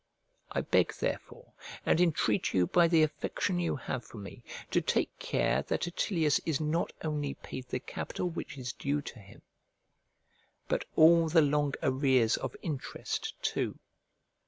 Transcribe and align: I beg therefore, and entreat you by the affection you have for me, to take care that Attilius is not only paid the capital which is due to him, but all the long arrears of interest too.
I 0.49 0.61
beg 0.61 0.95
therefore, 0.99 1.53
and 1.85 2.01
entreat 2.01 2.55
you 2.55 2.65
by 2.65 2.87
the 2.87 3.03
affection 3.03 3.59
you 3.59 3.75
have 3.75 4.03
for 4.03 4.17
me, 4.17 4.43
to 4.71 4.81
take 4.81 5.19
care 5.19 5.61
that 5.67 5.85
Attilius 5.85 6.39
is 6.43 6.59
not 6.59 6.91
only 7.03 7.35
paid 7.35 7.67
the 7.67 7.79
capital 7.79 8.27
which 8.27 8.57
is 8.57 8.73
due 8.73 9.03
to 9.03 9.19
him, 9.19 9.43
but 10.67 10.85
all 10.95 11.29
the 11.29 11.43
long 11.43 11.75
arrears 11.83 12.35
of 12.37 12.55
interest 12.63 13.35
too. 13.43 13.77